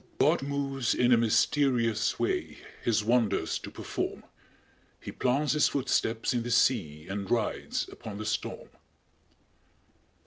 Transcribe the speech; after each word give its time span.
_"God 0.17 0.41
moves 0.41 0.95
in 0.95 1.11
a 1.11 1.15
mysterious 1.15 2.17
way, 2.17 2.57
His 2.83 3.03
wonders 3.03 3.59
to 3.59 3.69
perform, 3.69 4.23
He 4.99 5.11
plants 5.11 5.53
His 5.53 5.67
footsteps 5.67 6.33
in 6.33 6.41
the 6.41 6.49
sea 6.49 7.05
And 7.07 7.29
rides 7.29 7.87
upon 7.87 8.17
the 8.17 8.25
storm." 8.25 8.69